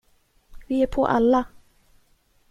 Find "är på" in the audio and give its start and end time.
0.83-1.07